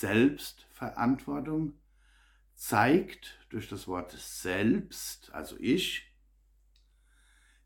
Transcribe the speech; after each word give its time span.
Selbstverantwortung 0.00 1.78
zeigt 2.54 3.38
durch 3.48 3.68
das 3.68 3.88
Wort 3.88 4.12
selbst, 4.12 5.32
also 5.32 5.56
ich, 5.58 6.12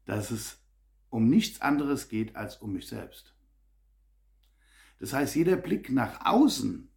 dass 0.05 0.31
es 0.31 0.63
um 1.09 1.29
nichts 1.29 1.61
anderes 1.61 2.09
geht 2.09 2.37
als 2.37 2.57
um 2.59 2.73
mich 2.73 2.87
selbst. 2.87 3.35
Das 5.01 5.13
heißt, 5.13 5.35
jeder 5.35 5.57
Blick 5.57 5.91
nach 5.91 6.25
außen 6.25 6.89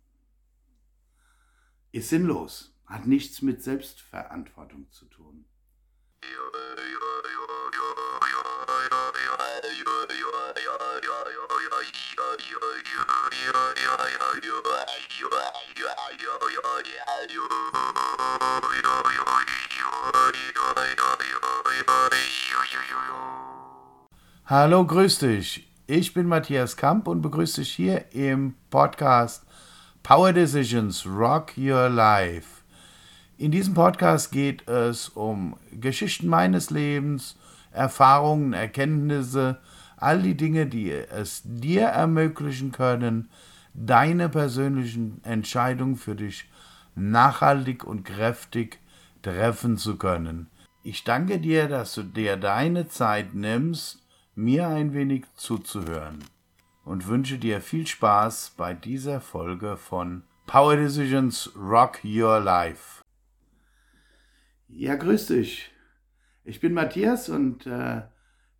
ist 1.92 2.10
sinnlos, 2.10 2.76
hat 2.86 3.08
nichts 3.08 3.42
mit 3.42 3.64
Selbstverantwortung 3.64 4.92
zu 4.92 5.06
tun. 5.06 5.46
Hallo, 24.46 24.86
grüß 24.86 25.20
dich. 25.20 25.68
Ich 25.88 26.14
bin 26.14 26.28
Matthias 26.28 26.78
Kamp 26.78 27.08
und 27.08 27.22
begrüße 27.22 27.62
dich 27.62 27.72
hier 27.74 28.06
im 28.12 28.56
Podcast 28.70 29.46
Power 30.02 30.34
Decisions 30.34 31.06
Rock 31.06 31.58
Your 31.58 31.90
Life. 31.90 32.64
In 33.38 33.52
diesem 33.52 33.74
Podcast 33.74 34.32
geht 34.32 34.68
es 34.68 35.10
um 35.10 35.58
Geschichten 35.72 36.28
meines 36.28 36.70
Lebens, 36.70 37.36
Erfahrungen, 37.72 38.54
Erkenntnisse, 38.54 39.60
all 40.04 40.22
die 40.22 40.36
Dinge, 40.36 40.68
die 40.68 40.92
es 40.92 41.42
dir 41.46 41.84
ermöglichen 41.84 42.72
können, 42.72 43.30
deine 43.74 44.30
persönlichen 44.30 45.24
Entscheidungen 45.24 45.96
für 45.96 46.16
dich 46.16 46.50
nachhaltig 46.96 47.84
und 47.84 48.04
kräftig 48.04 48.80
treffen 49.22 49.78
zu 49.78 49.98
können. 49.98 50.50
Ich 50.84 51.04
danke 51.04 51.40
dir, 51.40 51.68
dass 51.68 51.96
du 51.96 52.04
dir 52.04 52.38
deine 52.38 52.88
Zeit 52.88 53.34
nimmst, 53.34 54.04
mir 54.36 54.68
ein 54.68 54.94
wenig 54.94 55.26
zuzuhören 55.36 56.20
und 56.84 57.08
wünsche 57.08 57.38
dir 57.38 57.62
viel 57.62 57.88
Spaß 57.88 58.54
bei 58.58 58.74
dieser 58.74 59.22
Folge 59.22 59.78
von 59.78 60.24
Power 60.46 60.76
Decisions 60.76 61.52
Rock 61.56 62.00
Your 62.04 62.40
Life. 62.40 63.02
Ja, 64.68 64.96
grüß 64.96 65.28
dich. 65.28 65.72
Ich 66.44 66.60
bin 66.60 66.74
Matthias 66.74 67.30
und 67.30 67.66
äh, 67.66 68.02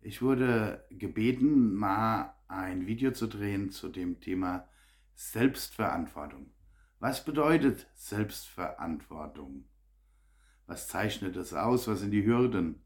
ich 0.04 0.20
wurde 0.20 0.84
gebeten, 0.90 1.74
mal 1.74 2.34
ein 2.46 2.86
Video 2.86 3.12
zu 3.12 3.26
drehen 3.26 3.70
zu 3.70 3.88
dem 3.88 4.20
Thema 4.20 4.68
Selbstverantwortung. 5.14 6.52
Was 6.98 7.24
bedeutet 7.24 7.88
Selbstverantwortung? 7.94 9.64
Was 10.66 10.88
zeichnet 10.88 11.36
es 11.36 11.54
aus? 11.54 11.88
Was 11.88 12.00
sind 12.00 12.10
die 12.10 12.24
Hürden? 12.24 12.82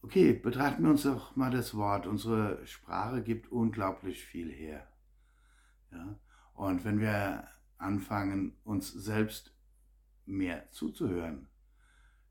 Okay, 0.00 0.32
betrachten 0.32 0.84
wir 0.84 0.90
uns 0.90 1.02
doch 1.02 1.36
mal 1.36 1.50
das 1.50 1.74
Wort. 1.74 2.06
Unsere 2.06 2.66
Sprache 2.66 3.22
gibt 3.22 3.52
unglaublich 3.52 4.24
viel 4.24 4.50
her. 4.50 4.88
Ja? 5.92 6.18
Und 6.54 6.84
wenn 6.84 7.00
wir 7.00 7.46
anfangen, 7.76 8.56
uns 8.64 8.90
selbst 8.90 9.54
mehr 10.24 10.70
zuzuhören, 10.70 11.48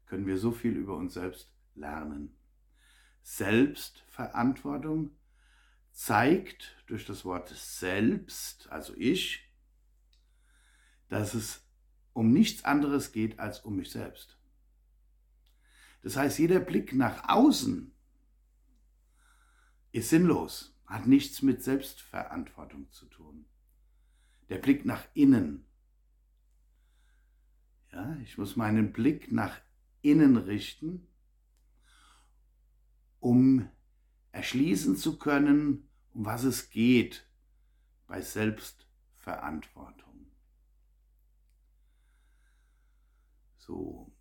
können 0.07 0.25
wir 0.25 0.37
so 0.37 0.51
viel 0.51 0.75
über 0.75 0.95
uns 0.95 1.13
selbst 1.13 1.53
lernen. 1.75 2.35
Selbstverantwortung 3.23 5.11
zeigt 5.91 6.75
durch 6.87 7.05
das 7.05 7.25
Wort 7.25 7.49
selbst, 7.49 8.69
also 8.69 8.93
ich, 8.95 9.49
dass 11.07 11.33
es 11.33 11.65
um 12.13 12.31
nichts 12.31 12.63
anderes 12.63 13.11
geht 13.11 13.39
als 13.39 13.61
um 13.61 13.75
mich 13.77 13.91
selbst. 13.91 14.37
Das 16.01 16.17
heißt, 16.17 16.37
jeder 16.37 16.59
Blick 16.59 16.93
nach 16.93 17.29
außen 17.29 17.91
ist 19.93 20.09
sinnlos, 20.09 20.77
hat 20.85 21.07
nichts 21.07 21.41
mit 21.41 21.63
Selbstverantwortung 21.63 22.91
zu 22.91 23.05
tun. 23.05 23.45
Der 24.49 24.57
Blick 24.57 24.85
nach 24.85 25.05
innen. 25.13 25.65
Ja, 27.91 28.17
ich 28.17 28.37
muss 28.37 28.55
meinen 28.55 28.91
Blick 28.91 29.31
nach 29.31 29.61
innen 30.01 30.35
richten, 30.35 31.07
um 33.23 33.69
erschließen 34.33 34.97
zu 34.97 35.17
können, 35.17 35.89
um 36.11 36.25
was 36.25 36.43
es 36.43 36.69
geht 36.69 37.25
bei 38.05 38.21
Selbstverantwortung. 38.21 40.29
So, 43.55 44.11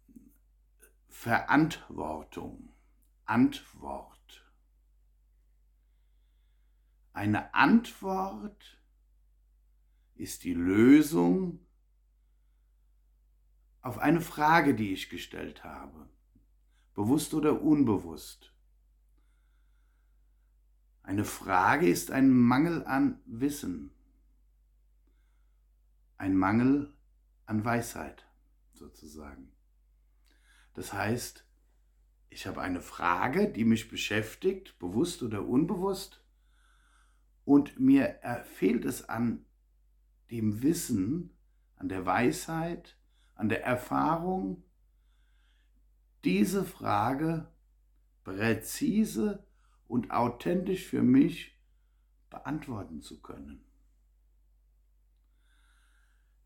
Verantwortung, 1.08 2.72
Antwort. 3.24 4.48
Eine 7.12 7.52
Antwort 7.54 8.80
ist 10.14 10.44
die 10.44 10.54
Lösung 10.54 11.66
auf 13.80 13.98
eine 13.98 14.20
Frage, 14.20 14.76
die 14.76 14.92
ich 14.92 15.08
gestellt 15.08 15.64
habe, 15.64 16.08
bewusst 16.94 17.34
oder 17.34 17.60
unbewusst. 17.60 18.51
Eine 21.02 21.24
Frage 21.24 21.88
ist 21.88 22.10
ein 22.10 22.30
Mangel 22.30 22.84
an 22.84 23.20
Wissen, 23.26 23.90
ein 26.16 26.36
Mangel 26.36 26.94
an 27.46 27.64
Weisheit 27.64 28.24
sozusagen. 28.72 29.52
Das 30.74 30.92
heißt, 30.92 31.44
ich 32.30 32.46
habe 32.46 32.62
eine 32.62 32.80
Frage, 32.80 33.50
die 33.50 33.64
mich 33.64 33.88
beschäftigt, 33.88 34.78
bewusst 34.78 35.22
oder 35.22 35.46
unbewusst, 35.46 36.24
und 37.44 37.80
mir 37.80 38.20
fehlt 38.44 38.84
es 38.84 39.08
an 39.08 39.44
dem 40.30 40.62
Wissen, 40.62 41.36
an 41.76 41.88
der 41.88 42.06
Weisheit, 42.06 42.96
an 43.34 43.48
der 43.48 43.64
Erfahrung, 43.64 44.62
diese 46.24 46.64
Frage 46.64 47.48
präzise 48.22 49.44
und 49.92 50.10
authentisch 50.10 50.86
für 50.86 51.03
mich 51.03 51.54
beantworten 52.30 53.03
zu 53.03 53.20
können. 53.20 53.62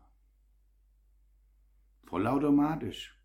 Vollautomatisch. 2.14 3.18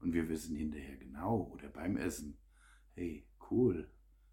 Und 0.00 0.12
wir 0.12 0.28
wissen 0.28 0.56
hinterher 0.56 0.96
genau 0.96 1.42
oder 1.52 1.68
beim 1.68 1.96
Essen, 1.96 2.36
hey, 2.94 3.24
cool, 3.52 3.88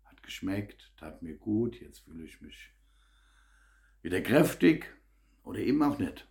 hat 0.06 0.24
geschmeckt, 0.24 0.92
tat 0.98 1.22
mir 1.22 1.38
gut, 1.38 1.80
jetzt 1.80 2.00
fühle 2.00 2.24
ich 2.24 2.42
mich 2.42 2.74
wieder 4.02 4.20
kräftig 4.22 4.92
oder 5.44 5.60
eben 5.60 5.84
auch 5.84 6.00
nicht. 6.00 6.28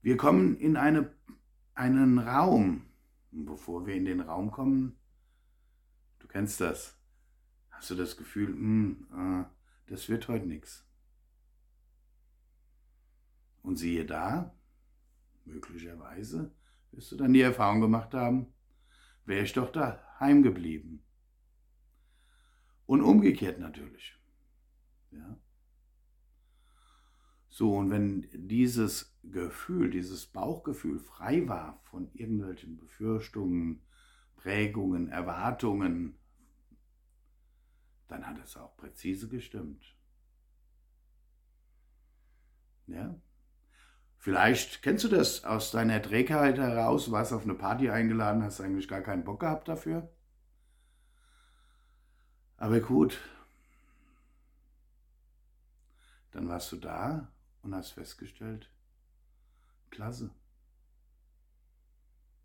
Wir 0.00 0.16
kommen 0.16 0.56
in 0.56 0.78
eine, 0.78 1.14
einen 1.74 2.18
Raum. 2.18 2.86
Und 3.32 3.44
bevor 3.44 3.86
wir 3.86 3.96
in 3.96 4.06
den 4.06 4.22
Raum 4.22 4.50
kommen, 4.50 4.98
du 6.20 6.26
kennst 6.26 6.58
das, 6.62 6.98
hast 7.68 7.90
du 7.90 7.96
das 7.96 8.16
Gefühl, 8.16 8.48
mh, 8.48 8.96
hm, 9.10 9.42
äh, 9.42 9.90
das 9.90 10.08
wird 10.08 10.26
heute 10.28 10.46
nichts. 10.46 10.88
Und 13.62 13.76
siehe 13.76 14.06
da, 14.06 14.55
möglicherweise 15.46 16.54
wirst 16.92 17.12
du 17.12 17.16
dann 17.16 17.32
die 17.32 17.40
Erfahrung 17.40 17.80
gemacht 17.80 18.14
haben, 18.14 18.52
wäre 19.24 19.44
ich 19.44 19.52
doch 19.52 19.70
daheim 19.72 20.42
geblieben. 20.42 21.02
Und 22.86 23.02
umgekehrt 23.02 23.58
natürlich. 23.58 24.16
Ja. 25.10 25.38
So, 27.48 27.74
und 27.74 27.90
wenn 27.90 28.28
dieses 28.32 29.18
Gefühl, 29.24 29.90
dieses 29.90 30.26
Bauchgefühl 30.26 30.98
frei 31.00 31.48
war 31.48 31.80
von 31.84 32.12
irgendwelchen 32.12 32.76
Befürchtungen, 32.76 33.82
Prägungen, 34.36 35.08
Erwartungen, 35.08 36.18
dann 38.08 38.26
hat 38.26 38.38
es 38.44 38.56
auch 38.56 38.76
präzise 38.76 39.28
gestimmt. 39.28 39.96
Ja? 42.86 43.20
Vielleicht 44.18 44.82
kennst 44.82 45.04
du 45.04 45.08
das 45.08 45.44
aus 45.44 45.70
deiner 45.70 46.02
Trägheit 46.02 46.58
heraus, 46.58 47.10
warst 47.10 47.32
auf 47.32 47.44
eine 47.44 47.54
Party 47.54 47.90
eingeladen, 47.90 48.42
hast 48.42 48.60
eigentlich 48.60 48.88
gar 48.88 49.00
keinen 49.00 49.24
Bock 49.24 49.40
gehabt 49.40 49.68
dafür. 49.68 50.10
Aber 52.56 52.80
gut, 52.80 53.20
dann 56.32 56.48
warst 56.48 56.72
du 56.72 56.76
da 56.76 57.32
und 57.62 57.74
hast 57.74 57.92
festgestellt, 57.92 58.70
klasse. 59.90 60.30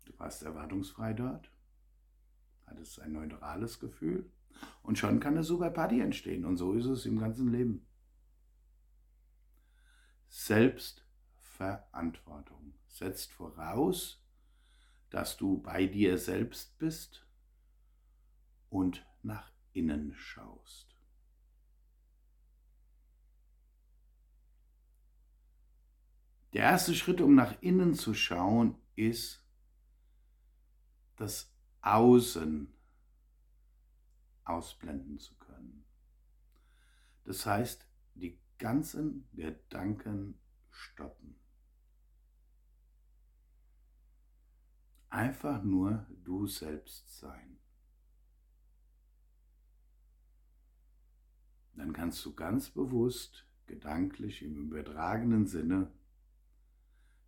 Du 0.04 0.18
warst 0.18 0.42
erwartungsfrei 0.42 1.14
dort, 1.14 1.50
hattest 2.66 3.00
ein 3.00 3.12
neutrales 3.12 3.80
Gefühl 3.80 4.30
und 4.82 4.98
schon 4.98 5.20
kann 5.20 5.34
eine 5.34 5.44
super 5.44 5.70
Party 5.70 6.00
entstehen. 6.00 6.44
Und 6.44 6.56
so 6.56 6.74
ist 6.74 6.86
es 6.86 7.06
im 7.06 7.18
ganzen 7.18 7.50
Leben. 7.50 7.86
Selbstverantwortung 11.62 12.74
setzt 12.88 13.30
voraus, 13.32 14.20
dass 15.10 15.36
du 15.36 15.62
bei 15.62 15.86
dir 15.86 16.18
selbst 16.18 16.76
bist 16.78 17.26
und 18.68 19.06
nach 19.22 19.52
innen 19.72 20.14
schaust. 20.14 20.96
Der 26.52 26.64
erste 26.64 26.94
Schritt, 26.94 27.20
um 27.20 27.34
nach 27.34 27.54
innen 27.62 27.94
zu 27.94 28.12
schauen, 28.12 28.76
ist 28.94 29.42
das 31.16 31.50
Außen 31.80 32.72
ausblenden 34.44 35.18
zu 35.18 35.34
können. 35.36 35.84
Das 37.24 37.46
heißt, 37.46 37.86
die 38.14 38.38
ganzen 38.58 39.28
Gedanken 39.32 40.38
stoppen. 40.70 41.41
Einfach 45.12 45.62
nur 45.62 46.06
du 46.24 46.46
selbst 46.46 47.18
sein. 47.18 47.58
Dann 51.74 51.92
kannst 51.92 52.24
du 52.24 52.34
ganz 52.34 52.70
bewusst, 52.70 53.46
gedanklich 53.66 54.42
im 54.42 54.56
übertragenen 54.56 55.46
Sinne, 55.46 55.90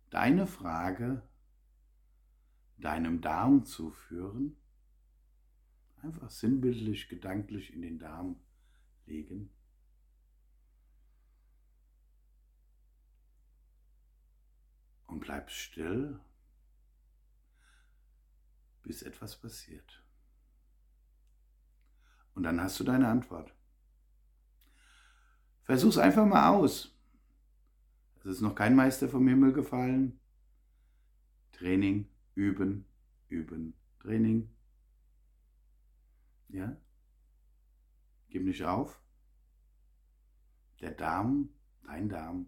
deine 0.09 0.47
Frage 0.47 1.21
deinem 2.77 3.21
Darm 3.21 3.65
zuführen 3.65 4.57
Einfach 6.05 6.29
sinnbildlich, 6.29 7.09
gedanklich 7.09 7.73
in 7.73 7.81
den 7.81 7.97
Darm 7.97 8.39
legen. 9.07 9.49
Und 15.07 15.21
bleib 15.21 15.49
still, 15.49 16.19
bis 18.85 19.01
etwas 19.01 19.35
passiert. 19.35 20.03
Und 22.33 22.43
dann 22.43 22.61
hast 22.61 22.79
du 22.79 22.83
deine 22.83 23.07
Antwort. 23.07 23.53
Versuch's 25.63 25.97
einfach 25.97 26.25
mal 26.25 26.49
aus. 26.49 26.95
Es 28.19 28.25
ist 28.25 28.41
noch 28.41 28.55
kein 28.55 28.75
Meister 28.75 29.09
vom 29.09 29.27
Himmel 29.27 29.53
gefallen. 29.53 30.19
Training, 31.51 32.07
üben, 32.35 32.85
üben, 33.29 33.73
Training, 33.99 34.49
ja? 36.49 36.77
Gib 38.29 38.43
nicht 38.43 38.63
auf. 38.63 39.01
Der 40.81 40.91
Darm, 40.91 41.49
dein 41.83 42.09
Darm, 42.09 42.47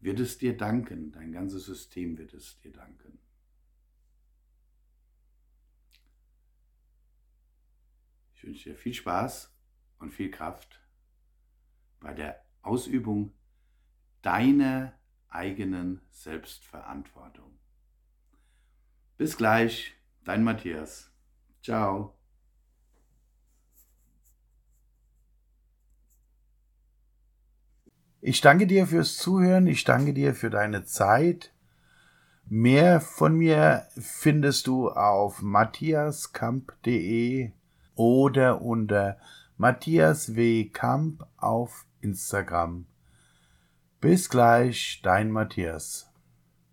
wird 0.00 0.20
es 0.20 0.38
dir 0.38 0.56
danken. 0.56 1.12
Dein 1.12 1.32
ganzes 1.32 1.66
System 1.66 2.16
wird 2.16 2.32
es 2.32 2.58
dir 2.60 2.72
danken. 2.72 3.18
Ich 8.46 8.48
wünsche 8.48 8.70
dir 8.70 8.76
viel 8.76 8.94
Spaß 8.94 9.52
und 9.98 10.14
viel 10.14 10.30
Kraft 10.30 10.80
bei 11.98 12.14
der 12.14 12.40
Ausübung 12.62 13.32
deiner 14.22 14.92
eigenen 15.28 16.00
Selbstverantwortung. 16.10 17.58
Bis 19.16 19.36
gleich, 19.36 19.96
dein 20.22 20.44
Matthias. 20.44 21.10
Ciao. 21.60 22.16
Ich 28.20 28.40
danke 28.40 28.68
dir 28.68 28.86
fürs 28.86 29.16
Zuhören, 29.16 29.66
ich 29.66 29.82
danke 29.82 30.14
dir 30.14 30.36
für 30.36 30.50
deine 30.50 30.84
Zeit. 30.84 31.52
Mehr 32.44 33.00
von 33.00 33.34
mir 33.34 33.88
findest 33.96 34.68
du 34.68 34.90
auf 34.90 35.42
matthiaskamp.de 35.42 37.55
oder 37.96 38.62
unter 38.62 39.18
Matthias 39.56 40.36
W. 40.36 40.68
Kamp 40.68 41.26
auf 41.36 41.86
Instagram. 42.00 42.86
Bis 44.00 44.28
gleich, 44.28 45.00
dein 45.02 45.30
Matthias. 45.30 46.05